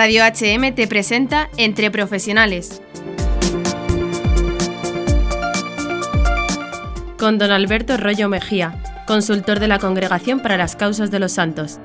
Radio 0.00 0.22
HM 0.24 0.74
te 0.74 0.88
presenta 0.88 1.50
Entre 1.58 1.90
Profesionales. 1.90 2.80
Con 7.18 7.36
don 7.36 7.50
Alberto 7.50 7.98
Rollo 7.98 8.30
Mejía, 8.30 8.82
consultor 9.06 9.60
de 9.60 9.68
la 9.68 9.78
Congregación 9.78 10.40
para 10.40 10.56
las 10.56 10.74
Causas 10.74 11.10
de 11.10 11.18
los 11.18 11.32
Santos. 11.32 11.80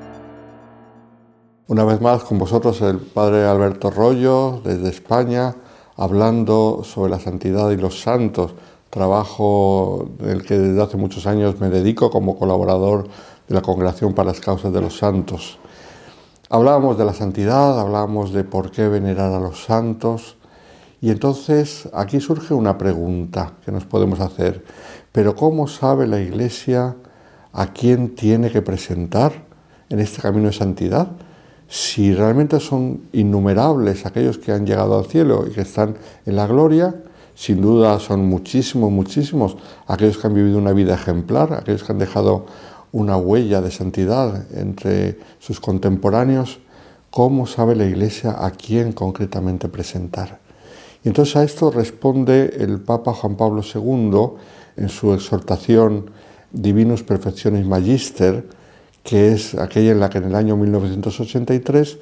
Una 1.66 1.84
vez 1.84 2.00
más 2.00 2.24
con 2.24 2.38
vosotros 2.38 2.80
el 2.80 2.96
Padre 3.00 3.44
Alberto 3.44 3.90
Rollo 3.90 4.62
desde 4.64 4.88
España, 4.88 5.54
hablando 5.94 6.84
sobre 6.84 7.10
la 7.10 7.20
santidad 7.20 7.70
y 7.70 7.76
los 7.76 8.00
santos, 8.00 8.54
trabajo 8.88 10.08
del 10.20 10.42
que 10.42 10.58
desde 10.58 10.82
hace 10.82 10.96
muchos 10.96 11.26
años 11.26 11.60
me 11.60 11.68
dedico 11.68 12.08
como 12.08 12.38
colaborador 12.38 13.08
de 13.46 13.54
la 13.54 13.60
Congregación 13.60 14.14
para 14.14 14.28
las 14.28 14.40
Causas 14.40 14.72
de 14.72 14.80
los 14.80 14.96
Santos. 14.96 15.58
Hablábamos 16.48 16.96
de 16.96 17.04
la 17.04 17.12
santidad, 17.12 17.80
hablábamos 17.80 18.32
de 18.32 18.44
por 18.44 18.70
qué 18.70 18.86
venerar 18.86 19.32
a 19.32 19.40
los 19.40 19.64
santos, 19.64 20.36
y 21.00 21.10
entonces 21.10 21.88
aquí 21.92 22.20
surge 22.20 22.54
una 22.54 22.78
pregunta 22.78 23.54
que 23.64 23.72
nos 23.72 23.84
podemos 23.84 24.20
hacer, 24.20 24.64
pero 25.10 25.34
¿cómo 25.34 25.66
sabe 25.66 26.06
la 26.06 26.20
Iglesia 26.20 26.94
a 27.52 27.72
quién 27.72 28.14
tiene 28.14 28.52
que 28.52 28.62
presentar 28.62 29.32
en 29.88 29.98
este 29.98 30.22
camino 30.22 30.46
de 30.46 30.52
santidad? 30.52 31.08
Si 31.66 32.14
realmente 32.14 32.60
son 32.60 33.08
innumerables 33.12 34.06
aquellos 34.06 34.38
que 34.38 34.52
han 34.52 34.66
llegado 34.66 34.96
al 34.96 35.06
cielo 35.06 35.46
y 35.48 35.50
que 35.50 35.62
están 35.62 35.96
en 36.26 36.36
la 36.36 36.46
gloria, 36.46 36.94
sin 37.34 37.60
duda 37.60 37.98
son 37.98 38.24
muchísimos, 38.24 38.92
muchísimos 38.92 39.56
aquellos 39.88 40.16
que 40.16 40.28
han 40.28 40.34
vivido 40.34 40.58
una 40.58 40.72
vida 40.72 40.94
ejemplar, 40.94 41.54
aquellos 41.54 41.82
que 41.82 41.90
han 41.90 41.98
dejado 41.98 42.46
una 42.92 43.16
huella 43.16 43.60
de 43.60 43.70
santidad 43.70 44.46
entre 44.56 45.18
sus 45.38 45.60
contemporáneos, 45.60 46.60
¿cómo 47.10 47.46
sabe 47.46 47.76
la 47.76 47.86
Iglesia 47.86 48.44
a 48.44 48.50
quién 48.50 48.92
concretamente 48.92 49.68
presentar? 49.68 50.38
Y 51.04 51.08
entonces 51.08 51.36
a 51.36 51.44
esto 51.44 51.70
responde 51.70 52.56
el 52.58 52.80
Papa 52.80 53.12
Juan 53.12 53.36
Pablo 53.36 53.62
II 53.62 54.38
en 54.76 54.88
su 54.88 55.12
exhortación 55.14 56.10
Divinus 56.52 57.02
Perfectionis 57.02 57.66
Magister, 57.66 58.48
que 59.02 59.32
es 59.32 59.54
aquella 59.54 59.92
en 59.92 60.00
la 60.00 60.10
que 60.10 60.18
en 60.18 60.24
el 60.24 60.34
año 60.34 60.56
1983 60.56 61.98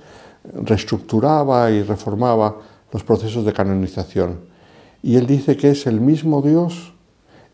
reestructuraba 0.62 1.70
y 1.70 1.82
reformaba 1.82 2.56
los 2.92 3.02
procesos 3.02 3.44
de 3.44 3.52
canonización. 3.52 4.40
Y 5.02 5.16
él 5.16 5.26
dice 5.26 5.56
que 5.56 5.70
es 5.70 5.86
el 5.86 6.00
mismo 6.00 6.40
Dios 6.40 6.94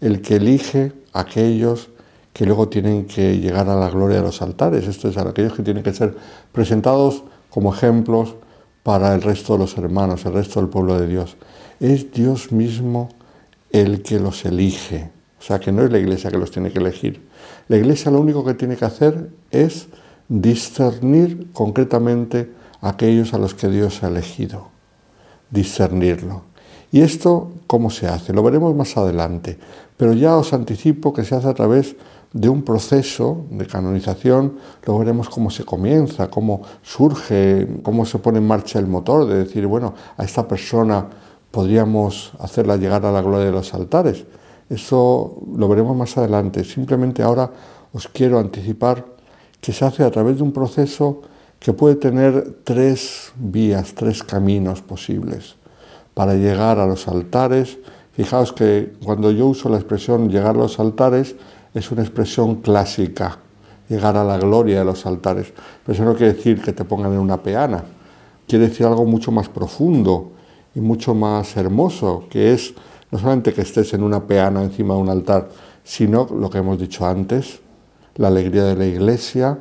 el 0.00 0.22
que 0.22 0.36
elige 0.36 0.92
a 1.12 1.20
aquellos 1.20 1.88
que 2.32 2.46
luego 2.46 2.68
tienen 2.68 3.06
que 3.06 3.38
llegar 3.38 3.68
a 3.68 3.76
la 3.76 3.90
gloria 3.90 4.18
de 4.18 4.22
los 4.22 4.40
altares. 4.42 4.86
Esto 4.86 5.08
es 5.08 5.16
a 5.16 5.28
aquellos 5.28 5.54
que 5.54 5.62
tienen 5.62 5.82
que 5.82 5.92
ser 5.92 6.16
presentados 6.52 7.24
como 7.48 7.74
ejemplos 7.74 8.36
para 8.82 9.14
el 9.14 9.22
resto 9.22 9.54
de 9.54 9.60
los 9.60 9.76
hermanos, 9.76 10.24
el 10.24 10.32
resto 10.32 10.60
del 10.60 10.68
pueblo 10.68 10.98
de 10.98 11.06
Dios. 11.06 11.36
Es 11.80 12.12
Dios 12.12 12.52
mismo 12.52 13.08
el 13.70 14.02
que 14.02 14.18
los 14.18 14.44
elige. 14.44 15.10
O 15.38 15.42
sea, 15.42 15.58
que 15.58 15.72
no 15.72 15.82
es 15.82 15.90
la 15.90 15.98
iglesia 15.98 16.30
que 16.30 16.38
los 16.38 16.50
tiene 16.50 16.70
que 16.70 16.78
elegir. 16.78 17.26
La 17.68 17.76
iglesia 17.76 18.10
lo 18.10 18.20
único 18.20 18.44
que 18.44 18.54
tiene 18.54 18.76
que 18.76 18.84
hacer 18.84 19.30
es 19.50 19.88
discernir 20.28 21.48
concretamente 21.52 22.50
aquellos 22.80 23.34
a 23.34 23.38
los 23.38 23.54
que 23.54 23.68
Dios 23.68 24.02
ha 24.02 24.08
elegido. 24.08 24.68
Discernirlo. 25.50 26.42
¿Y 26.92 27.02
esto 27.02 27.52
cómo 27.66 27.90
se 27.90 28.06
hace? 28.06 28.32
Lo 28.32 28.42
veremos 28.42 28.74
más 28.74 28.96
adelante. 28.96 29.58
Pero 29.96 30.12
ya 30.12 30.36
os 30.36 30.52
anticipo 30.52 31.12
que 31.12 31.24
se 31.24 31.34
hace 31.34 31.48
a 31.48 31.54
través 31.54 31.96
de 32.32 32.48
un 32.48 32.62
proceso 32.62 33.46
de 33.50 33.66
canonización, 33.66 34.56
luego 34.86 35.00
veremos 35.00 35.28
cómo 35.28 35.50
se 35.50 35.64
comienza, 35.64 36.30
cómo 36.30 36.62
surge, 36.82 37.66
cómo 37.82 38.06
se 38.06 38.18
pone 38.18 38.38
en 38.38 38.46
marcha 38.46 38.78
el 38.78 38.86
motor, 38.86 39.26
de 39.26 39.38
decir, 39.38 39.66
bueno, 39.66 39.94
a 40.16 40.24
esta 40.24 40.46
persona 40.46 41.06
podríamos 41.50 42.32
hacerla 42.38 42.76
llegar 42.76 43.04
a 43.04 43.12
la 43.12 43.20
gloria 43.20 43.46
de 43.46 43.52
los 43.52 43.74
altares. 43.74 44.24
Eso 44.68 45.42
lo 45.56 45.68
veremos 45.68 45.96
más 45.96 46.16
adelante. 46.16 46.62
Simplemente 46.62 47.22
ahora 47.22 47.50
os 47.92 48.06
quiero 48.06 48.38
anticipar 48.38 49.04
que 49.60 49.72
se 49.72 49.84
hace 49.84 50.04
a 50.04 50.10
través 50.10 50.36
de 50.36 50.44
un 50.44 50.52
proceso 50.52 51.22
que 51.58 51.72
puede 51.72 51.96
tener 51.96 52.58
tres 52.64 53.32
vías, 53.36 53.94
tres 53.94 54.22
caminos 54.22 54.80
posibles 54.80 55.56
para 56.14 56.34
llegar 56.34 56.78
a 56.78 56.86
los 56.86 57.08
altares. 57.08 57.78
Fijaos 58.12 58.52
que 58.52 58.92
cuando 59.04 59.30
yo 59.32 59.46
uso 59.46 59.68
la 59.68 59.76
expresión 59.76 60.30
llegar 60.30 60.54
a 60.54 60.58
los 60.58 60.78
altares, 60.78 61.34
es 61.74 61.90
una 61.90 62.02
expresión 62.02 62.56
clásica, 62.56 63.38
llegar 63.88 64.16
a 64.16 64.24
la 64.24 64.38
gloria 64.38 64.80
de 64.80 64.84
los 64.84 65.06
altares. 65.06 65.52
Pero 65.84 65.94
eso 65.94 66.04
no 66.04 66.14
quiere 66.14 66.34
decir 66.34 66.60
que 66.60 66.72
te 66.72 66.84
pongan 66.84 67.12
en 67.12 67.18
una 67.18 67.42
peana, 67.42 67.84
quiere 68.46 68.68
decir 68.68 68.86
algo 68.86 69.04
mucho 69.04 69.32
más 69.32 69.48
profundo 69.48 70.32
y 70.74 70.80
mucho 70.80 71.14
más 71.14 71.56
hermoso, 71.56 72.24
que 72.30 72.52
es 72.52 72.74
no 73.10 73.18
solamente 73.18 73.52
que 73.52 73.62
estés 73.62 73.92
en 73.94 74.02
una 74.02 74.24
peana 74.26 74.62
encima 74.62 74.94
de 74.94 75.00
un 75.00 75.08
altar, 75.08 75.48
sino 75.82 76.28
lo 76.32 76.48
que 76.50 76.58
hemos 76.58 76.78
dicho 76.78 77.06
antes, 77.06 77.60
la 78.16 78.28
alegría 78.28 78.64
de 78.64 78.76
la 78.76 78.86
iglesia, 78.86 79.58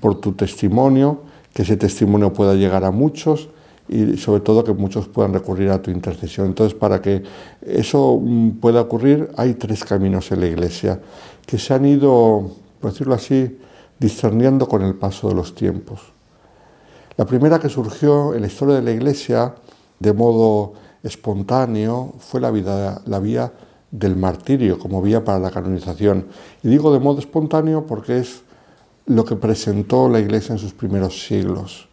por 0.00 0.20
tu 0.20 0.32
testimonio, 0.32 1.22
que 1.52 1.62
ese 1.62 1.76
testimonio 1.76 2.32
pueda 2.32 2.54
llegar 2.54 2.84
a 2.84 2.90
muchos 2.90 3.48
y 3.88 4.16
sobre 4.16 4.40
todo 4.40 4.64
que 4.64 4.72
muchos 4.72 5.08
puedan 5.08 5.34
recurrir 5.34 5.70
a 5.70 5.82
tu 5.82 5.90
intercesión. 5.90 6.46
Entonces, 6.46 6.74
para 6.74 7.02
que 7.02 7.22
eso 7.62 8.18
mm, 8.20 8.52
pueda 8.52 8.80
ocurrir, 8.80 9.30
hay 9.36 9.54
tres 9.54 9.84
caminos 9.84 10.32
en 10.32 10.40
la 10.40 10.46
Iglesia 10.46 11.00
que 11.46 11.58
se 11.58 11.74
han 11.74 11.84
ido, 11.84 12.50
por 12.80 12.92
decirlo 12.92 13.14
así, 13.14 13.58
discerniendo 13.98 14.66
con 14.66 14.82
el 14.82 14.94
paso 14.94 15.28
de 15.28 15.34
los 15.34 15.54
tiempos. 15.54 16.00
La 17.16 17.26
primera 17.26 17.58
que 17.58 17.68
surgió 17.68 18.34
en 18.34 18.40
la 18.40 18.46
historia 18.46 18.76
de 18.76 18.82
la 18.82 18.90
Iglesia 18.90 19.54
de 20.00 20.12
modo 20.12 20.72
espontáneo 21.02 22.14
fue 22.18 22.40
la, 22.40 22.50
vida, 22.50 23.02
la 23.04 23.18
vía 23.18 23.52
del 23.90 24.16
martirio 24.16 24.78
como 24.78 25.02
vía 25.02 25.22
para 25.22 25.38
la 25.38 25.50
canonización. 25.50 26.26
Y 26.62 26.68
digo 26.68 26.92
de 26.92 26.98
modo 26.98 27.18
espontáneo 27.20 27.86
porque 27.86 28.18
es 28.18 28.42
lo 29.06 29.24
que 29.24 29.36
presentó 29.36 30.08
la 30.08 30.18
Iglesia 30.18 30.54
en 30.54 30.58
sus 30.58 30.72
primeros 30.72 31.26
siglos 31.26 31.88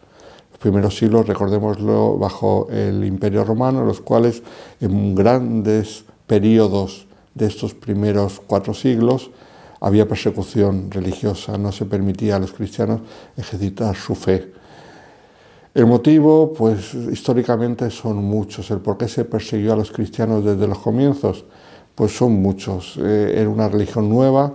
primeros 0.62 0.96
siglos, 0.96 1.28
recordémoslo, 1.28 2.18
bajo 2.18 2.68
el 2.70 3.04
Imperio 3.04 3.44
Romano, 3.44 3.84
los 3.84 4.00
cuales 4.00 4.44
en 4.80 5.16
grandes 5.16 6.06
periodos 6.28 7.08
de 7.34 7.48
estos 7.48 7.74
primeros 7.74 8.42
cuatro 8.46 8.74
siglos 8.74 9.32
había 9.80 10.08
persecución 10.08 10.92
religiosa, 10.92 11.58
no 11.58 11.72
se 11.72 11.86
permitía 11.86 12.36
a 12.36 12.40
los 12.40 12.54
cristianos 12.54 13.02
ejercitar 13.36 13.96
su 13.96 14.14
fe. 14.14 14.54
El 15.74 15.88
motivo, 15.88 16.54
pues 16.54 16.94
históricamente 16.94 17.90
son 17.90 18.18
muchos. 18.18 18.70
El 18.70 18.80
por 18.80 18.98
qué 18.98 19.08
se 19.08 19.26
persiguió 19.26 19.74
a 19.74 19.76
los 19.78 19.92
cristianos 19.92 20.44
desde 20.44 20.68
los 20.68 20.78
comienzos, 20.78 21.46
pues 21.96 22.16
son 22.16 22.34
muchos. 22.34 22.98
Eh, 23.02 23.34
era 23.38 23.50
una 23.50 23.70
religión 23.70 24.10
nueva, 24.10 24.54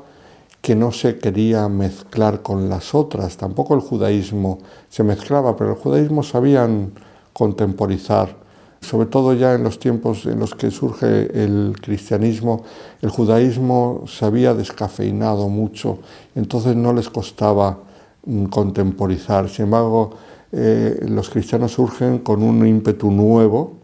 que 0.61 0.75
no 0.75 0.93
se 0.93 1.19
quería 1.19 1.69
mezclar 1.69 2.43
con 2.43 2.69
las 2.69 2.95
otras. 2.95 3.37
Tampoco 3.37 3.75
el 3.75 3.81
judaísmo 3.81 4.59
se 4.89 5.05
mezclaba, 5.05 5.57
pero 5.57 5.71
el 5.71 5.77
judaísmo 5.77 6.23
sabían 6.23 6.93
contemporizar. 7.33 8.37
Sobre 8.81 9.07
todo 9.07 9.35
ya 9.35 9.55
en 9.55 9.63
los 9.63 9.79
tiempos 9.79 10.27
en 10.27 10.39
los 10.39 10.55
que 10.55 10.71
surge 10.71 11.43
el 11.43 11.77
cristianismo, 11.81 12.65
el 13.03 13.11
judaísmo 13.11 14.05
se 14.07 14.25
había 14.25 14.55
descafeinado 14.55 15.49
mucho, 15.49 15.99
entonces 16.35 16.77
no 16.77 16.93
les 16.93 17.09
costaba 17.11 17.79
mm, 18.25 18.45
contemporizar. 18.47 19.49
Sin 19.49 19.65
embargo, 19.67 20.11
eh, 20.53 21.05
los 21.09 21.31
cristianos 21.31 21.73
surgen 21.73 22.21
con 22.21 22.43
un 22.43 22.67
ímpetu 22.67 23.11
nuevo, 23.11 23.75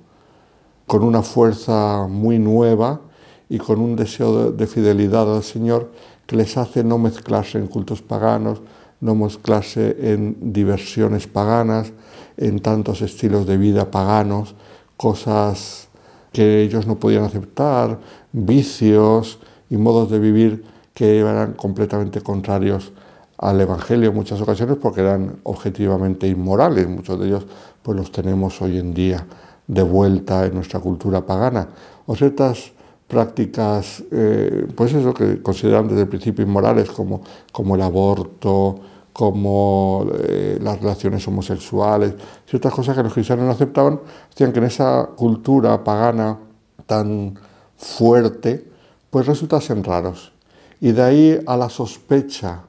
con 0.86 1.02
una 1.02 1.22
fuerza 1.22 2.06
muy 2.08 2.38
nueva 2.38 3.00
y 3.48 3.58
con 3.58 3.80
un 3.80 3.96
deseo 3.96 4.52
de 4.52 4.66
fidelidad 4.66 5.34
al 5.34 5.42
Señor 5.42 5.90
que 6.26 6.36
les 6.36 6.56
hace 6.56 6.84
no 6.84 6.98
mezclarse 6.98 7.58
en 7.58 7.66
cultos 7.66 8.02
paganos, 8.02 8.62
no 9.00 9.14
mezclarse 9.14 10.12
en 10.12 10.52
diversiones 10.52 11.26
paganas, 11.26 11.92
en 12.36 12.60
tantos 12.60 13.02
estilos 13.02 13.46
de 13.46 13.56
vida 13.56 13.90
paganos, 13.90 14.54
cosas 14.96 15.88
que 16.32 16.62
ellos 16.62 16.86
no 16.86 16.98
podían 16.98 17.24
aceptar, 17.24 17.98
vicios 18.32 19.38
y 19.68 19.76
modos 19.76 20.10
de 20.10 20.18
vivir 20.18 20.64
que 20.94 21.18
eran 21.18 21.54
completamente 21.54 22.20
contrarios 22.20 22.92
al 23.38 23.60
Evangelio 23.60 24.10
en 24.10 24.14
muchas 24.14 24.40
ocasiones 24.40 24.76
porque 24.80 25.00
eran 25.00 25.40
objetivamente 25.42 26.28
inmorales. 26.28 26.88
Muchos 26.88 27.18
de 27.18 27.26
ellos 27.26 27.46
pues 27.82 27.96
los 27.98 28.12
tenemos 28.12 28.62
hoy 28.62 28.78
en 28.78 28.94
día 28.94 29.26
de 29.66 29.82
vuelta 29.82 30.46
en 30.46 30.54
nuestra 30.54 30.80
cultura 30.80 31.26
pagana. 31.26 31.68
O 32.06 32.14
ciertas 32.14 32.72
prácticas, 33.12 34.02
eh, 34.10 34.66
pues 34.74 34.94
eso 34.94 35.12
que 35.12 35.42
consideran 35.42 35.86
desde 35.86 36.00
el 36.00 36.08
principio 36.08 36.46
inmorales 36.46 36.90
como, 36.90 37.20
como 37.52 37.74
el 37.74 37.82
aborto, 37.82 38.80
como 39.12 40.06
eh, 40.14 40.58
las 40.62 40.80
relaciones 40.80 41.28
homosexuales, 41.28 42.14
ciertas 42.46 42.72
cosas 42.72 42.96
que 42.96 43.02
los 43.02 43.12
cristianos 43.12 43.44
no 43.44 43.50
aceptaban, 43.50 44.00
hacían 44.32 44.50
que 44.50 44.60
en 44.60 44.64
esa 44.64 45.10
cultura 45.14 45.84
pagana 45.84 46.38
tan 46.86 47.38
fuerte, 47.76 48.64
pues 49.10 49.26
resultasen 49.26 49.84
raros. 49.84 50.32
Y 50.80 50.92
de 50.92 51.02
ahí 51.02 51.40
a 51.46 51.58
la 51.58 51.68
sospecha 51.68 52.62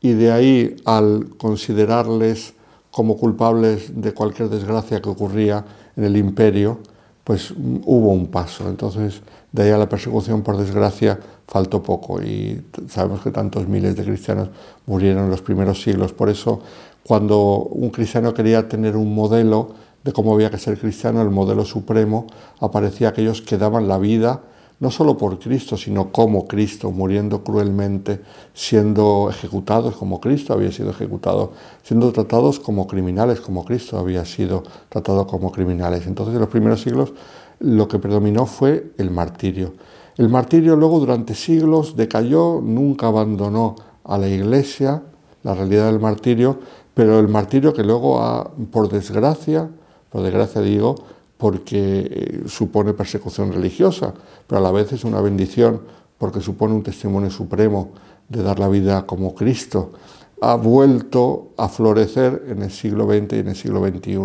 y 0.00 0.12
de 0.12 0.30
ahí 0.30 0.76
al 0.84 1.30
considerarles 1.36 2.54
como 2.92 3.16
culpables 3.16 4.00
de 4.00 4.14
cualquier 4.14 4.50
desgracia 4.50 5.02
que 5.02 5.08
ocurría 5.08 5.64
en 5.96 6.04
el 6.04 6.16
imperio, 6.16 6.78
pues 7.24 7.52
hubo 7.56 8.12
un 8.12 8.28
paso. 8.28 8.68
Entonces, 8.68 9.22
de 9.50 9.62
ahí 9.62 9.70
a 9.70 9.78
la 9.78 9.88
persecución, 9.88 10.42
por 10.42 10.56
desgracia, 10.56 11.18
faltó 11.48 11.82
poco 11.82 12.22
y 12.22 12.62
sabemos 12.88 13.22
que 13.22 13.30
tantos 13.30 13.66
miles 13.66 13.96
de 13.96 14.04
cristianos 14.04 14.50
murieron 14.86 15.24
en 15.24 15.30
los 15.30 15.42
primeros 15.42 15.82
siglos. 15.82 16.12
Por 16.12 16.28
eso, 16.28 16.60
cuando 17.02 17.58
un 17.58 17.90
cristiano 17.90 18.32
quería 18.34 18.68
tener 18.68 18.96
un 18.96 19.14
modelo 19.14 19.74
de 20.04 20.12
cómo 20.12 20.34
había 20.34 20.50
que 20.50 20.58
ser 20.58 20.78
cristiano, 20.78 21.22
el 21.22 21.30
modelo 21.30 21.64
supremo, 21.64 22.26
aparecía 22.60 23.08
aquellos 23.08 23.40
que 23.40 23.56
daban 23.56 23.88
la 23.88 23.98
vida 23.98 24.42
no 24.84 24.90
solo 24.90 25.16
por 25.16 25.38
Cristo, 25.38 25.78
sino 25.78 26.12
como 26.12 26.46
Cristo, 26.46 26.90
muriendo 26.90 27.42
cruelmente, 27.42 28.20
siendo 28.52 29.28
ejecutados 29.30 29.96
como 29.96 30.20
Cristo 30.20 30.52
había 30.52 30.70
sido 30.70 30.90
ejecutado, 30.90 31.52
siendo 31.82 32.12
tratados 32.12 32.60
como 32.60 32.86
criminales, 32.86 33.40
como 33.40 33.64
Cristo 33.64 33.98
había 33.98 34.26
sido 34.26 34.62
tratado 34.90 35.26
como 35.26 35.50
criminales. 35.52 36.06
Entonces, 36.06 36.34
en 36.34 36.40
los 36.42 36.50
primeros 36.50 36.82
siglos, 36.82 37.14
lo 37.60 37.88
que 37.88 37.98
predominó 37.98 38.44
fue 38.44 38.92
el 38.98 39.10
martirio. 39.10 39.72
El 40.18 40.28
martirio 40.28 40.76
luego 40.76 41.00
durante 41.00 41.34
siglos 41.34 41.96
decayó, 41.96 42.60
nunca 42.62 43.06
abandonó 43.06 43.76
a 44.04 44.18
la 44.18 44.28
iglesia 44.28 45.02
la 45.44 45.54
realidad 45.54 45.86
del 45.86 45.98
martirio, 45.98 46.58
pero 46.92 47.20
el 47.20 47.28
martirio 47.28 47.72
que 47.72 47.84
luego, 47.84 48.20
ha, 48.20 48.50
por 48.70 48.90
desgracia, 48.90 49.70
por 50.10 50.20
desgracia 50.20 50.60
digo, 50.60 50.96
porque 51.36 52.08
eh, 52.10 52.42
supone 52.46 52.92
persecución 52.92 53.52
religiosa, 53.52 54.14
pero 54.46 54.58
a 54.58 54.62
la 54.62 54.70
vez 54.70 54.92
es 54.92 55.04
una 55.04 55.20
bendición 55.20 55.82
porque 56.18 56.40
supone 56.40 56.74
un 56.74 56.82
testimonio 56.82 57.30
supremo 57.30 57.92
de 58.28 58.42
dar 58.42 58.58
la 58.58 58.68
vida 58.68 59.06
como 59.06 59.34
Cristo, 59.34 59.92
ha 60.40 60.56
vuelto 60.56 61.52
a 61.56 61.68
florecer 61.68 62.44
en 62.48 62.62
el 62.62 62.70
siglo 62.70 63.06
XX 63.06 63.32
y 63.32 63.38
en 63.38 63.48
el 63.48 63.56
siglo 63.56 63.86
XXI. 63.86 64.18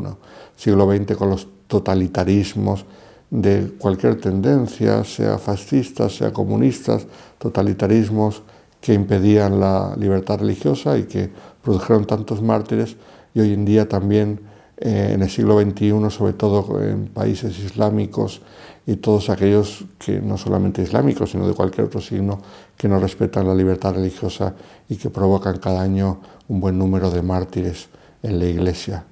Siglo 0.56 0.90
XX 0.90 1.16
con 1.16 1.30
los 1.30 1.48
totalitarismos 1.68 2.86
de 3.30 3.74
cualquier 3.78 4.20
tendencia, 4.20 5.04
sea 5.04 5.38
fascistas, 5.38 6.16
sea 6.16 6.34
comunistas, 6.34 7.06
totalitarismos 7.38 8.42
que 8.82 8.94
impedían 8.94 9.60
la 9.60 9.96
libertad 9.98 10.40
religiosa 10.40 10.98
y 10.98 11.04
que 11.04 11.30
produjeron 11.62 12.06
tantos 12.06 12.42
mártires 12.42 12.96
y 13.34 13.42
hoy 13.42 13.54
en 13.54 13.66
día 13.66 13.88
también 13.88 14.40
eh, 14.81 15.12
en 15.14 15.22
el 15.22 15.30
siglo 15.30 15.60
XXI, 15.60 16.10
sobre 16.10 16.31
todo 16.31 16.81
en 16.81 17.08
países 17.08 17.60
islámicos 17.60 18.42
y 18.88 18.96
todos 18.96 19.30
aquellos 19.30 19.84
que 19.98 20.22
no 20.22 20.38
solamente 20.38 20.81
islámicos, 20.81 21.31
sino 21.31 21.46
de 21.46 21.54
cualquier 21.54 21.88
otro 21.88 22.00
signo, 22.00 22.40
que 22.78 22.88
no 22.88 22.98
respetan 22.98 23.46
la 23.46 23.54
libertad 23.54 23.96
religiosa 23.96 24.56
y 24.88 24.96
que 24.96 25.10
provocan 25.10 25.58
cada 25.58 25.81
año 25.81 26.22
un 26.48 26.62
buen 26.62 26.78
número 26.78 27.12
de 27.12 27.22
mártires 27.22 27.90
en 28.24 28.40
la 28.40 28.46
iglesia. 28.46 29.04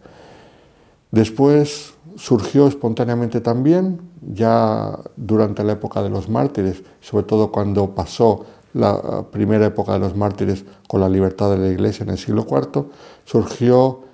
Después 1.12 1.96
surgió 2.16 2.68
espontáneamente 2.68 3.42
también, 3.42 4.00
ya 4.22 4.98
durante 5.18 5.66
la 5.66 5.74
época 5.74 6.02
de 6.02 6.10
los 6.10 6.30
mártires, 6.30 6.82
sobre 7.02 7.26
todo 7.26 7.52
cuando 7.52 7.94
pasó 7.94 8.46
la 8.74 9.26
primera 9.32 9.66
época 9.66 9.92
de 9.94 10.00
los 10.00 10.16
mártires 10.16 10.64
con 10.88 11.02
la 11.02 11.10
libertad 11.10 11.52
de 11.52 11.58
la 11.58 11.68
iglesia 11.68 12.06
en 12.06 12.12
el 12.12 12.18
siglo 12.18 12.48
IV, 12.50 12.86
surgió 13.26 14.07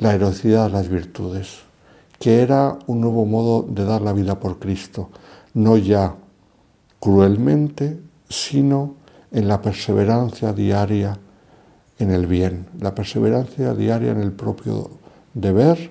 la 0.00 0.14
heroicidad 0.14 0.66
de 0.66 0.72
las 0.72 0.88
virtudes, 0.88 1.60
que 2.18 2.40
era 2.40 2.78
un 2.86 3.00
nuevo 3.00 3.26
modo 3.26 3.62
de 3.62 3.84
dar 3.84 4.00
la 4.00 4.14
vida 4.14 4.40
por 4.40 4.58
Cristo, 4.58 5.10
no 5.54 5.76
ya 5.76 6.14
cruelmente, 6.98 8.00
sino 8.28 8.94
en 9.30 9.46
la 9.46 9.60
perseverancia 9.60 10.52
diaria 10.52 11.18
en 11.98 12.10
el 12.10 12.26
bien, 12.26 12.66
la 12.80 12.94
perseverancia 12.94 13.74
diaria 13.74 14.12
en 14.12 14.20
el 14.20 14.32
propio 14.32 14.90
deber, 15.34 15.90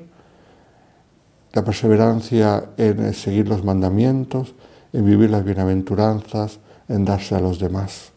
la 1.53 1.63
perseverancia 1.63 2.69
en 2.77 3.13
seguir 3.13 3.47
los 3.47 3.63
mandamientos, 3.63 4.55
en 4.91 5.05
vivir 5.05 5.29
las 5.29 5.43
bienaventuranzas, 5.45 6.59
en 6.87 7.05
darse 7.05 7.35
a 7.35 7.39
los 7.39 7.59
demás. 7.59 8.11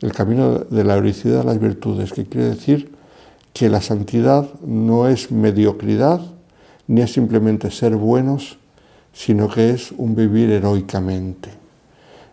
El 0.00 0.12
camino 0.12 0.58
de 0.58 0.84
la 0.84 0.96
heroicidad 0.96 1.38
de 1.38 1.44
las 1.44 1.58
virtudes, 1.58 2.12
que 2.12 2.26
quiere 2.26 2.50
decir 2.50 2.92
que 3.52 3.68
la 3.68 3.80
santidad 3.80 4.48
no 4.64 5.08
es 5.08 5.30
mediocridad, 5.30 6.20
ni 6.86 7.02
es 7.02 7.12
simplemente 7.12 7.70
ser 7.70 7.96
buenos, 7.96 8.58
sino 9.12 9.48
que 9.48 9.70
es 9.70 9.92
un 9.92 10.14
vivir 10.14 10.50
heroicamente. 10.50 11.50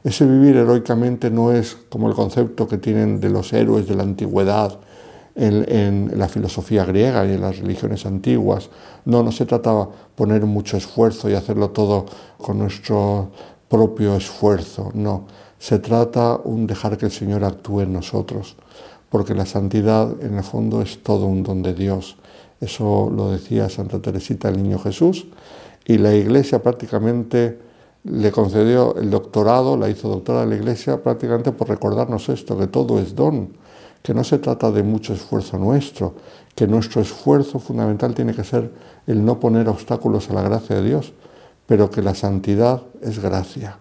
Ese 0.03 0.25
vivir 0.25 0.55
heroicamente 0.55 1.29
no 1.29 1.51
es 1.51 1.77
como 1.89 2.07
el 2.07 2.15
concepto 2.15 2.67
que 2.67 2.77
tienen 2.77 3.19
de 3.19 3.29
los 3.29 3.51
héroes 3.51 3.87
de 3.87 3.95
la 3.95 4.03
antigüedad 4.03 4.79
en, 5.35 6.17
la 6.17 6.27
filosofía 6.27 6.85
griega 6.85 7.25
y 7.25 7.33
en 7.33 7.41
las 7.41 7.59
religiones 7.59 8.05
antiguas. 8.05 8.69
No, 9.05 9.23
no 9.23 9.31
se 9.31 9.45
trata 9.45 9.73
de 9.73 9.85
poner 10.15 10.45
mucho 10.45 10.77
esfuerzo 10.77 11.29
y 11.29 11.33
hacerlo 11.33 11.71
todo 11.71 12.05
con 12.37 12.59
nuestro 12.59 13.31
propio 13.67 14.15
esfuerzo, 14.15 14.91
no. 14.93 15.25
Se 15.59 15.79
trata 15.79 16.39
de 16.43 16.65
dejar 16.65 16.97
que 16.97 17.05
el 17.05 17.11
Señor 17.11 17.43
actúe 17.43 17.81
en 17.81 17.93
nosotros 17.93 18.55
porque 19.09 19.33
la 19.33 19.45
santidad 19.45 20.21
en 20.21 20.35
el 20.35 20.43
fondo 20.43 20.81
es 20.81 21.01
todo 21.03 21.25
un 21.25 21.43
don 21.43 21.61
de 21.61 21.73
Dios. 21.73 22.17
Eso 22.61 23.11
lo 23.13 23.31
decía 23.31 23.69
Santa 23.69 23.99
Teresita 23.99 24.49
el 24.49 24.61
Niño 24.61 24.79
Jesús 24.79 25.27
y 25.85 25.97
la 25.97 26.13
Iglesia 26.13 26.61
prácticamente 26.61 27.59
le 28.03 28.31
concedió 28.31 28.95
el 28.95 29.09
doctorado, 29.09 29.75
la 29.77 29.89
hizo 29.89 30.09
doctora 30.09 30.41
de 30.41 30.47
la 30.47 30.55
Iglesia 30.55 31.01
prácticamente 31.01 31.51
por 31.51 31.69
recordarnos 31.69 32.29
esto, 32.29 32.57
que 32.57 32.67
todo 32.67 32.99
es 32.99 33.15
don, 33.15 33.53
que 34.01 34.13
no 34.13 34.23
se 34.23 34.37
trata 34.37 34.71
de 34.71 34.83
mucho 34.83 35.13
esfuerzo 35.13 35.57
nuestro, 35.57 36.15
que 36.55 36.67
nuestro 36.67 37.01
esfuerzo 37.01 37.59
fundamental 37.59 38.13
tiene 38.13 38.33
que 38.33 38.43
ser 38.43 38.71
el 39.07 39.23
no 39.23 39.39
poner 39.39 39.67
obstáculos 39.67 40.29
a 40.29 40.33
la 40.33 40.41
gracia 40.41 40.77
de 40.77 40.83
Dios, 40.83 41.13
pero 41.65 41.89
que 41.89 42.01
la 42.01 42.15
santidad 42.15 42.83
es 43.01 43.19
gracia 43.19 43.79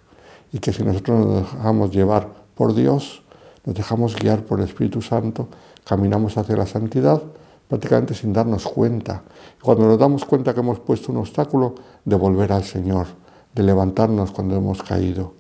y 0.53 0.59
que 0.59 0.73
si 0.73 0.83
nosotros 0.83 1.27
nos 1.27 1.53
dejamos 1.53 1.91
llevar 1.91 2.29
por 2.55 2.75
Dios, 2.75 3.23
nos 3.69 3.75
dejamos 3.75 4.17
guiar 4.17 4.47
por 4.47 4.61
el 4.61 4.65
Espíritu 4.65 5.03
Santo, 5.03 5.47
caminamos 5.85 6.39
hacia 6.39 6.57
la 6.57 6.65
santidad 6.65 7.21
prácticamente 7.69 8.15
sin 8.15 8.33
darnos 8.33 8.65
cuenta. 8.65 9.23
Cuando 9.61 9.87
nos 9.87 9.99
damos 9.99 10.25
cuenta 10.25 10.55
que 10.55 10.61
hemos 10.61 10.81
puesto 10.81 11.13
un 11.13 11.19
obstáculo, 11.19 11.75
de 12.03 12.17
volver 12.17 12.51
al 12.51 12.65
Señor, 12.65 13.09
de 13.55 13.63
levantarnos 13.63 14.31
cuando 14.31 14.57
hemos 14.57 14.83
caído, 14.83 15.35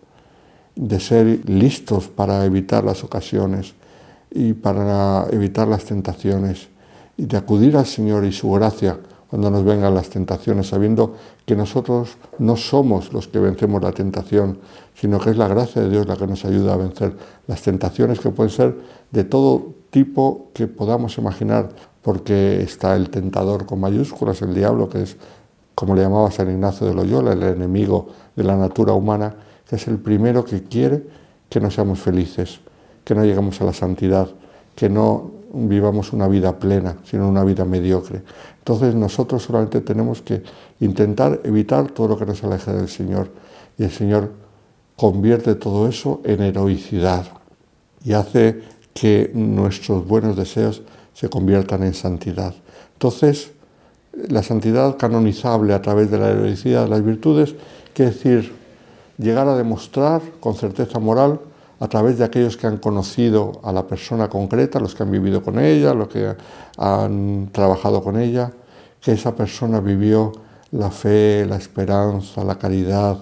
de 0.76 1.00
ser 1.00 1.49
listos 1.49 2.09
para 2.09 2.45
evitar 2.45 2.85
las 2.85 3.03
ocasiones 3.03 3.73
y 4.31 4.53
para 4.53 5.26
evitar 5.31 5.67
las 5.67 5.87
tentaciones 5.87 6.69
y 7.17 7.25
de 7.25 7.38
acudir 7.38 7.79
al 7.79 7.87
Señor 7.87 8.26
y 8.26 8.33
su 8.33 8.53
gracia 8.53 8.99
cuando 9.29 9.51
nos 9.51 9.65
vengan 9.65 9.95
las 9.95 10.09
tentaciones, 10.09 10.69
sabiendo 10.69 11.15
que 11.45 11.55
nosotros 11.55 12.17
no 12.39 12.57
somos 12.57 13.13
los 13.13 13.29
que 13.29 13.39
vencemos 13.39 13.83
la 13.83 13.93
tentación, 13.93 14.59
sino 14.95 15.21
que 15.21 15.31
es 15.31 15.37
la 15.37 15.49
gracia 15.49 15.83
de 15.83 15.91
Dios 15.91 16.07
la 16.07 16.17
que 16.17 16.27
nos 16.27 16.45
ayuda 16.45 16.75
a 16.75 16.77
vencer 16.77 17.15
las 17.47 17.61
tentaciones 17.63 18.21
que 18.21 18.31
pueden 18.31 18.51
ser 18.51 18.77
de 19.11 19.25
todo 19.25 19.75
tipo 19.91 20.49
que 20.55 20.67
podamos 20.67 21.19
imaginar, 21.19 21.69
porque 22.01 22.63
está 22.63 22.97
el 22.97 23.11
tentador 23.11 23.67
con 23.67 23.81
mayúsculas, 23.81 24.41
el 24.41 24.55
diablo, 24.55 24.89
que 24.89 25.03
es, 25.03 25.17
como 25.75 25.95
le 25.95 26.03
llamaba 26.03 26.31
San 26.31 26.51
Ignacio 26.51 26.87
de 26.87 26.95
Loyola, 26.95 27.33
el 27.33 27.43
enemigo 27.43 28.09
de 28.35 28.45
la 28.45 28.57
natura 28.57 28.95
humana, 28.95 29.35
que 29.69 29.77
es 29.77 29.87
el 29.89 29.99
primero 29.99 30.45
que 30.45 30.65
quiere 30.65 31.05
que 31.51 31.61
no 31.61 31.71
seamos 31.71 32.01
felices, 32.01 32.61
que 33.05 33.15
no 33.15 33.25
lleguemos 33.25 33.61
a 33.61 33.65
la 33.65 33.73
santidad, 33.73 34.29
que 34.75 34.89
no 34.89 35.38
vivamos 35.52 36.12
una 36.12 36.28
vida 36.28 36.59
plena, 36.59 36.97
sino 37.05 37.28
una 37.28 37.45
vida 37.45 37.64
mediocre. 37.64 38.23
Entonces 38.59 38.95
nosotros 38.95 39.43
solamente 39.43 39.81
tenemos 39.81 40.23
que 40.23 40.43
intentar 40.81 41.40
evitar 41.45 41.90
todo 41.90 42.09
lo 42.09 42.19
que 42.19 42.26
nos 42.26 42.43
aleje 42.45 42.73
del 42.73 42.88
Señor. 42.88 43.31
Y 43.78 43.85
el 43.85 43.90
Señor 43.90 44.31
convierte 44.97 45.55
todo 45.55 45.88
eso 45.88 46.21
en 46.25 46.43
heroicidad 46.43 47.26
y 48.05 48.12
hace 48.12 48.62
que 48.93 49.31
nuestros 49.35 50.07
buenos 50.07 50.37
deseos 50.37 50.83
se 51.14 51.28
conviertan 51.28 51.83
en 51.83 51.95
santidad. 51.95 52.55
Entonces, 52.95 53.52
la 54.12 54.43
santidad 54.43 54.97
canonizable 54.97 55.75
a 55.75 55.83
través 55.83 56.11
de 56.11 56.19
la 56.19 56.31
heroicidad 56.31 56.85
de 56.85 56.90
las 56.90 57.05
virtudes 57.05 57.55
quiere 57.95 58.11
decir 58.11 58.52
llegar 59.19 59.49
a 59.49 59.57
demostrar 59.57 60.23
con 60.40 60.55
certeza 60.55 60.99
moral 60.99 61.40
a 61.81 61.89
través 61.89 62.19
de 62.19 62.25
aquellos 62.25 62.57
que 62.57 62.67
han 62.67 62.79
conocido 62.79 63.61
a 63.63 63.73
la 63.73 63.87
persona 63.87 64.29
concreta, 64.29 64.81
los 64.81 64.95
que 64.95 65.05
han 65.05 65.11
vivido 65.11 65.43
con 65.43 65.59
ella, 65.59 65.95
los 65.95 66.09
que 66.09 66.35
han 66.77 67.51
trabajado 67.53 68.03
con 68.03 68.19
ella, 68.19 68.51
que 69.01 69.13
esa 69.13 69.35
persona 69.35 69.81
vivió 69.81 70.33
la 70.73 70.91
fe, 70.91 71.47
la 71.47 71.57
esperanza, 71.57 72.43
la 72.45 72.59
caridad 72.59 73.19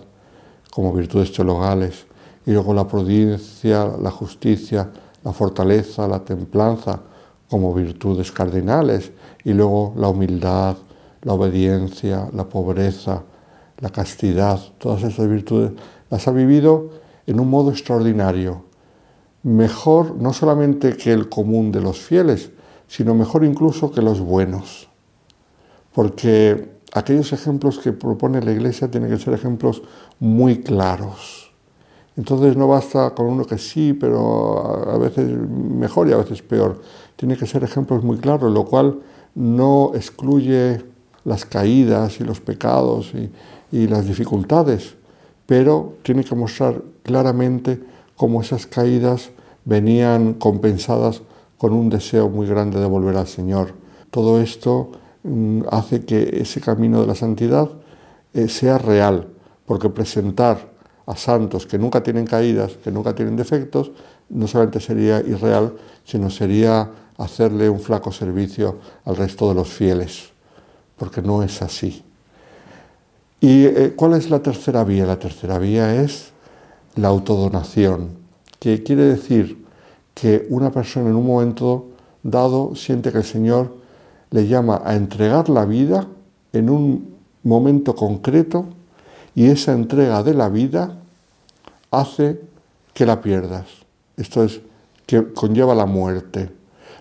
como 0.71 0.93
virtudes 0.93 1.33
teologales, 1.33 2.07
y 2.47 2.53
luego 2.53 2.73
la 2.73 2.87
prudencia, 2.87 3.91
la 4.01 4.11
justicia, 4.11 4.89
la 5.23 5.33
fortaleza, 5.33 6.09
la 6.09 6.21
templanza 6.21 7.01
como 7.49 7.75
virtudes 7.75 8.33
cardinales, 8.33 9.13
y 9.45 9.53
luego 9.53 9.93
la 9.97 10.09
humildad, 10.09 10.77
la 11.23 11.33
obediencia, 11.35 12.29
la 12.33 12.45
pobreza, 12.45 13.23
la 13.79 13.91
castidad, 13.91 14.59
todas 14.79 15.03
esas 15.03 15.29
virtudes 15.29 15.73
las 16.09 16.27
ha 16.29 16.31
vivido 16.31 16.91
en 17.26 17.40
un 17.40 17.50
modo 17.50 17.71
extraordinario, 17.71 18.64
mejor 19.42 20.16
no 20.16 20.33
solamente 20.33 20.97
que 20.97 21.12
el 21.12 21.28
común 21.28 21.73
de 21.73 21.80
los 21.80 21.99
fieles, 21.99 22.50
sino 22.88 23.14
mejor 23.14 23.45
incluso 23.45 23.90
que 23.90 24.02
los 24.02 24.21
buenos. 24.21 24.88
porque 25.92 26.76
aquellos 26.92 27.33
ejemplos 27.33 27.78
que 27.78 27.92
propone 27.92 28.42
la 28.42 28.52
Iglesia 28.52 28.90
tienen 28.90 29.11
que 29.11 29.18
ser 29.18 29.33
ejemplos 29.33 29.83
muy 30.21 30.61
claros. 30.61 31.50
Entonces 32.18 32.54
no 32.54 32.68
basta 32.68 33.14
con 33.14 33.26
uno 33.26 33.47
que 33.47 33.56
sí, 33.56 33.95
pero 33.95 34.90
a 34.90 34.99
veces 34.99 35.26
mejor 35.26 36.09
y 36.09 36.12
a 36.12 36.18
veces 36.18 36.42
peor. 36.42 36.83
Tiene 37.16 37.37
que 37.38 37.47
ser 37.47 37.64
ejemplos 37.64 38.04
muy 38.04 38.18
claros, 38.18 38.52
lo 38.52 38.66
cual 38.66 39.00
no 39.35 39.92
excluye 39.95 40.85
las 41.25 41.47
caídas 41.47 42.21
y 42.21 42.25
los 42.25 42.40
pecados 42.40 43.12
y, 43.14 43.30
y 43.73 43.88
las 43.88 44.06
dificultades, 44.06 44.96
pero 45.47 45.95
tiene 46.03 46.25
que 46.25 46.35
mostrar 46.35 46.83
claramente 47.03 47.81
cómo 48.17 48.41
esas 48.41 48.67
caídas 48.67 49.31
venían 49.65 50.35
compensadas 50.35 51.23
con 51.59 51.73
un 51.73 51.88
deseo 51.88 52.29
muy 52.29 52.47
grande 52.47 52.79
de 52.81 52.87
volver 52.87 53.17
al 53.17 53.26
Señor. 53.26 53.75
Todo 54.11 54.41
esto 54.41 54.93
mm, 55.23 55.62
hace 55.71 56.05
que 56.05 56.41
ese 56.41 56.61
camino 56.61 57.00
de 57.00 57.07
la 57.07 57.15
santidad 57.15 57.71
eh, 58.35 58.49
sea 58.49 58.79
real, 58.79 59.29
porque 59.65 59.88
presentar 59.88 60.75
a 61.07 61.17
santos 61.17 61.67
que 61.67 61.79
nunca 61.79 62.03
tienen 62.03 62.26
caídas, 62.26 62.76
que 62.83 62.91
nunca 62.91 63.15
tienen 63.15 63.37
defectos, 63.37 63.93
no 64.29 64.47
solamente 64.49 64.81
sería 64.81 65.21
irreal, 65.21 65.75
sino 66.05 66.31
sería 66.31 66.91
hacerle 67.19 67.71
un 67.71 67.81
flaco 67.81 68.12
servicio 68.12 68.79
al 69.05 69.17
resto 69.17 69.49
de 69.49 69.55
los 69.55 69.69
fieles, 69.69 70.33
porque 70.97 71.23
no 71.23 71.43
es 71.43 71.62
así. 71.62 72.05
¿Y 73.40 73.64
eh, 73.64 73.93
cuál 73.95 74.14
es 74.14 74.31
la 74.31 74.40
tercera 74.40 74.85
vía? 74.85 75.07
La 75.07 75.19
tercera 75.19 75.59
vía 75.59 76.02
es 76.02 76.33
la 76.95 77.09
autodonación, 77.09 78.11
que 78.59 78.83
quiere 78.83 79.05
decir 79.05 79.64
que 80.14 80.47
una 80.49 80.71
persona 80.71 81.11
en 81.11 81.16
un 81.16 81.26
momento 81.26 81.88
dado 82.23 82.75
siente 82.75 83.12
que 83.12 83.19
el 83.19 83.25
Señor 83.25 83.75
le 84.31 84.49
llama 84.49 84.83
a 84.85 84.97
entregar 84.97 85.49
la 85.49 85.66
vida 85.66 86.07
en 86.52 86.71
un 86.71 87.14
momento 87.43 87.95
concreto 87.95 88.66
y 89.35 89.47
esa 89.47 89.73
entrega 89.73 90.23
de 90.23 90.35
la 90.35 90.49
vida 90.49 90.97
hace 91.90 92.40
que 92.95 93.05
la 93.05 93.21
pierdas. 93.21 93.66
Esto 94.16 94.43
es, 94.43 94.61
que 95.07 95.33
conlleva 95.33 95.75
la 95.75 95.87
muerte. 95.87 96.50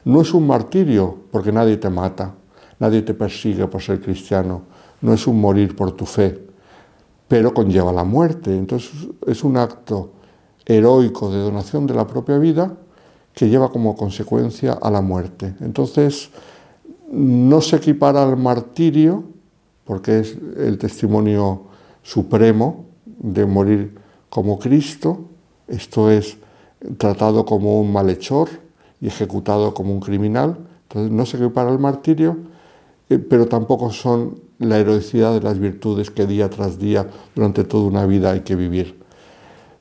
No 0.03 0.21
es 0.21 0.33
un 0.33 0.45
martirio 0.45 1.17
porque 1.31 1.51
nadie 1.51 1.77
te 1.77 1.89
mata, 1.89 2.33
nadie 2.79 3.01
te 3.01 3.13
persigue 3.13 3.65
por 3.67 3.81
ser 3.81 4.01
cristiano, 4.01 4.61
no 5.01 5.13
es 5.13 5.27
un 5.27 5.39
morir 5.39 5.75
por 5.75 5.91
tu 5.91 6.05
fe, 6.05 6.39
pero 7.27 7.53
conlleva 7.53 7.91
la 7.91 8.03
muerte. 8.03 8.55
Entonces 8.55 8.91
es 9.25 9.43
un 9.43 9.57
acto 9.57 10.11
heroico 10.65 11.31
de 11.31 11.39
donación 11.39 11.85
de 11.85 11.93
la 11.93 12.07
propia 12.07 12.37
vida 12.37 12.75
que 13.33 13.49
lleva 13.49 13.69
como 13.69 13.95
consecuencia 13.95 14.73
a 14.73 14.89
la 14.89 15.01
muerte. 15.01 15.55
Entonces 15.59 16.29
no 17.11 17.61
se 17.61 17.75
equipara 17.75 18.23
al 18.23 18.37
martirio, 18.37 19.23
porque 19.83 20.19
es 20.19 20.37
el 20.57 20.77
testimonio 20.77 21.63
supremo 22.01 22.85
de 23.05 23.45
morir 23.45 23.95
como 24.29 24.57
Cristo, 24.57 25.25
esto 25.67 26.09
es 26.09 26.37
tratado 26.97 27.45
como 27.45 27.79
un 27.79 27.91
malhechor 27.91 28.49
y 29.01 29.07
ejecutado 29.07 29.73
como 29.73 29.93
un 29.93 29.99
criminal, 29.99 30.57
entonces 30.83 31.11
no 31.11 31.25
se 31.25 31.37
equipara 31.37 31.69
al 31.69 31.79
martirio, 31.79 32.37
eh, 33.09 33.19
pero 33.19 33.47
tampoco 33.47 33.91
son 33.91 34.39
la 34.59 34.77
heroicidad 34.77 35.33
de 35.33 35.41
las 35.41 35.59
virtudes 35.59 36.11
que 36.11 36.25
día 36.25 36.49
tras 36.49 36.79
día 36.79 37.07
durante 37.35 37.63
toda 37.63 37.87
una 37.87 38.05
vida 38.05 38.31
hay 38.31 38.41
que 38.41 38.55
vivir. 38.55 38.99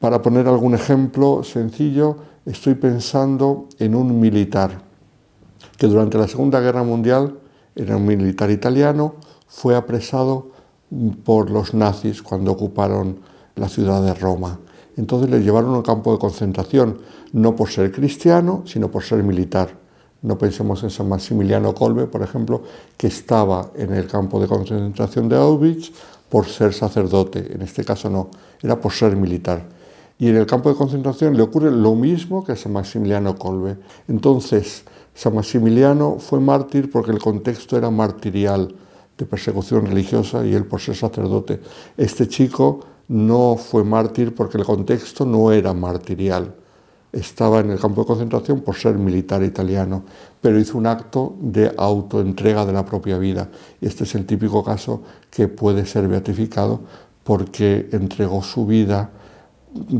Para 0.00 0.21
poner 0.21 0.49
algún 0.49 0.75
ejemplo 0.75 1.43
sencillo, 1.45 2.16
estoy 2.45 2.75
pensando 2.75 3.69
en 3.78 3.95
un 3.95 4.21
militar 4.21 4.83
que 5.78 5.87
durante 5.87 6.19
la 6.19 6.28
Segunda 6.28 6.61
Guerra 6.61 6.83
Mundial 6.83 7.38
era 7.75 7.97
un 7.97 8.04
militar 8.04 8.50
italiano, 8.50 9.14
fue 9.47 9.76
apresado 9.76 10.50
por 11.25 11.50
los 11.50 11.75
nazis 11.75 12.23
cuando 12.23 12.52
ocuparon 12.52 13.21
la 13.57 13.69
ciudad 13.69 14.02
de 14.02 14.14
Roma. 14.14 14.59
Entonces 14.97 15.31
le 15.31 15.40
llevaron 15.40 15.75
a 15.75 15.78
un 15.78 15.83
campo 15.83 16.12
de 16.12 16.19
concentración, 16.19 16.99
no 17.33 17.57
por 17.57 17.71
ser 17.71 17.90
cristiano, 17.90 18.62
sino 18.66 18.90
por 18.90 19.02
ser 19.02 19.23
militar. 19.23 19.83
No 20.25 20.38
pensemos 20.38 20.83
en 20.83 20.88
San 20.88 21.07
Maximiliano 21.07 21.75
Kolbe, 21.75 22.07
por 22.07 22.23
ejemplo, 22.23 22.62
que 22.97 23.09
estaba 23.09 23.73
en 23.76 23.93
el 23.93 24.07
campo 24.07 24.40
de 24.40 24.49
concentración 24.49 25.28
de 25.28 25.37
Auschwitz 25.37 25.93
por 26.31 26.47
ser 26.47 26.73
sacerdote. 26.73 27.52
En 27.52 27.61
este 27.61 27.85
caso 27.85 28.09
no, 28.09 28.31
era 28.62 28.81
por 28.81 28.90
ser 28.90 29.16
militar. 29.16 29.62
Y 30.19 30.31
en 30.31 30.37
el 30.37 30.47
campo 30.47 30.71
de 30.71 30.76
concentración 30.76 31.37
le 31.37 31.43
ocurre 31.43 31.71
lo 31.71 31.95
mismo 31.95 32.43
que 32.43 32.52
a 32.52 32.57
San 32.57 32.73
Maximiliano 32.73 33.37
Kolbe. 33.37 33.76
Entonces, 34.09 34.85
San 35.14 35.35
Maximiliano 35.35 36.16
fue 36.19 36.40
mártir 36.40 36.90
porque 36.90 37.11
el 37.11 37.19
contexto 37.19 37.76
era 37.76 37.90
martirial, 37.90 38.75
de 39.19 39.26
persecución 39.26 39.85
religiosa, 39.85 40.47
y 40.47 40.54
él 40.54 40.64
por 40.64 40.81
ser 40.81 40.97
sacerdote. 40.97 41.61
Este 41.99 42.28
chico 42.28 42.81
no 43.09 43.57
fue 43.59 43.85
mártir 43.85 44.35
porque 44.35 44.57
el 44.57 44.64
contexto 44.64 45.26
no 45.26 45.52
era 45.52 45.75
martirial 45.75 46.54
estaba 47.14 47.61
en 47.61 47.71
el 47.71 47.78
campo 47.78 48.02
de 48.02 48.06
concentración 48.09 48.61
por 48.61 48.75
ser 48.75 48.99
militar 48.99 49.42
italiano, 49.42 50.02
pero 50.40 50.59
hizo 50.59 50.76
un 50.76 50.87
acto 50.87 51.37
de 51.40 51.73
autoentrega 51.76 52.66
de 52.66 52.73
la 52.73 52.85
propia 52.85 53.18
vida. 53.18 53.49
Este 53.80 54.04
es 54.04 54.14
el 54.14 54.26
típico 54.26 54.64
caso 54.64 55.02
que 55.30 55.49
puede 55.49 55.87
ser 55.87 56.09
beatificado 56.09 56.80
porque 57.23 57.88
entregó 57.92 58.42
su 58.42 58.66
vida 58.66 59.11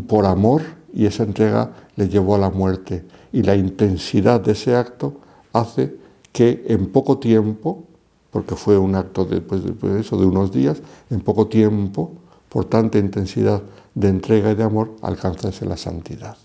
por 0.09 0.27
amor 0.27 0.63
y 0.93 1.07
esa 1.07 1.23
entrega 1.23 1.73
le 1.97 2.09
llevó 2.09 2.35
a 2.35 2.39
la 2.39 2.51
muerte. 2.51 3.05
Y 3.33 3.43
la 3.43 3.57
intensidad 3.57 4.41
de 4.41 4.53
ese 4.53 4.77
acto 4.77 5.15
hace 5.53 5.97
que 6.33 6.65
en 6.69 6.91
poco 6.91 7.19
tiempo, 7.19 7.85
porque 8.31 8.57
fue 8.57 8.77
un 8.77 8.97
acto 8.97 9.25
después 9.25 9.63
de 9.65 10.01
eso, 10.01 10.17
de 10.17 10.27
unos 10.27 10.53
días, 10.53 10.83
en 11.11 11.21
poco 11.21 11.47
tiempo, 11.47 12.13
por 12.49 12.65
tanta 12.65 12.99
intensidad 12.99 13.63
de 13.95 14.09
entrega 14.09 14.51
y 14.51 14.55
de 14.57 14.65
amor, 14.65 14.97
alcanzase 15.03 15.65
la 15.65 15.77
santidad. 15.77 16.37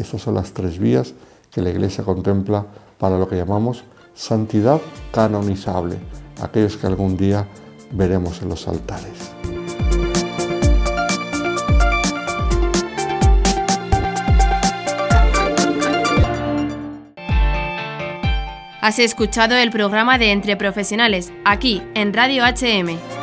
Estas 0.00 0.22
son 0.22 0.34
las 0.34 0.52
tres 0.52 0.78
vías 0.78 1.12
que 1.50 1.60
la 1.60 1.68
Iglesia 1.68 2.02
contempla 2.04 2.64
para 2.98 3.18
lo 3.18 3.28
que 3.28 3.36
llamamos 3.36 3.84
santidad 4.14 4.80
canonizable, 5.12 5.98
aquellos 6.40 6.78
que 6.78 6.86
algún 6.86 7.18
día 7.18 7.46
veremos 7.92 8.40
en 8.40 8.48
los 8.48 8.66
altares. 8.66 9.32
Has 18.80 18.98
escuchado 18.98 19.54
el 19.54 19.70
programa 19.70 20.16
de 20.16 20.32
Entre 20.32 20.56
Profesionales, 20.56 21.30
aquí 21.44 21.82
en 21.94 22.14
Radio 22.14 22.44
HM. 22.44 23.19